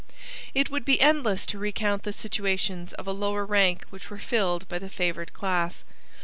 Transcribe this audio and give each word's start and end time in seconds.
It 0.55 0.71
would 0.71 0.83
be 0.83 0.99
endless 0.99 1.45
to 1.45 1.59
recount 1.59 2.01
the 2.01 2.11
situations 2.11 2.91
of 2.93 3.05
a 3.05 3.11
lower 3.11 3.45
rank 3.45 3.85
which 3.91 4.09
were 4.09 4.17
filled 4.17 4.67
by 4.67 4.79
the 4.79 4.89
favoured 4.89 5.31
class. 5.31 5.83